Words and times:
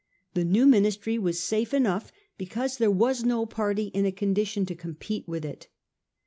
The 0.33 0.43
new 0.43 0.65
Ministry 0.65 1.19
was 1.19 1.39
safe 1.39 1.75
enough, 1.75 2.11
because 2.35 2.77
there 2.77 2.89
was 2.89 3.23
no 3.23 3.45
party 3.45 3.91
in 3.93 4.03
a 4.03 4.11
condition 4.11 4.65
to 4.65 4.73
compete 4.73 5.27
with 5.27 5.45
it. 5.45 5.67